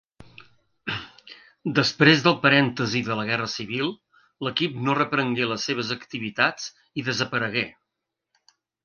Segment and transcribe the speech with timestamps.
[1.79, 3.91] Després del parèntesi de la Guerra Civil
[4.47, 6.67] l'equip no reprengué les seves activitats
[7.03, 7.65] i desaparegué.